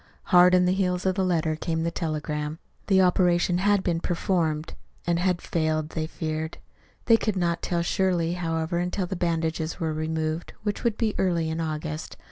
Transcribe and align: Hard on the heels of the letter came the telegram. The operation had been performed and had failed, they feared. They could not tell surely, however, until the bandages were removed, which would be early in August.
Hard 0.33 0.55
on 0.55 0.65
the 0.65 0.71
heels 0.73 1.05
of 1.05 1.13
the 1.13 1.23
letter 1.23 1.55
came 1.55 1.83
the 1.83 1.91
telegram. 1.91 2.57
The 2.87 3.03
operation 3.03 3.59
had 3.59 3.83
been 3.83 3.99
performed 3.99 4.73
and 5.05 5.19
had 5.19 5.43
failed, 5.43 5.89
they 5.89 6.07
feared. 6.07 6.57
They 7.05 7.17
could 7.17 7.35
not 7.37 7.61
tell 7.61 7.83
surely, 7.83 8.33
however, 8.33 8.79
until 8.79 9.05
the 9.05 9.15
bandages 9.15 9.79
were 9.79 9.93
removed, 9.93 10.53
which 10.63 10.83
would 10.83 10.97
be 10.97 11.13
early 11.19 11.51
in 11.51 11.61
August. 11.61 12.17